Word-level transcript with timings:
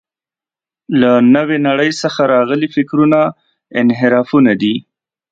له 1.01 1.11
نوې 1.35 1.57
نړۍ 1.67 1.91
څخه 2.01 2.21
راغلي 2.33 2.67
فکرونه 2.75 3.19
انحرافونه 3.81 4.51
دي. 4.61 4.75